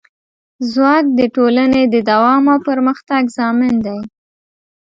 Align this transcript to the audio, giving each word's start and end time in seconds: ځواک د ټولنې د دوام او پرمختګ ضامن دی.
ځواک 0.71 1.05
د 1.19 1.21
ټولنې 1.35 1.81
د 1.93 1.95
دوام 2.09 2.43
او 2.53 2.59
پرمختګ 2.69 3.23
ضامن 3.37 3.73
دی. 3.85 3.99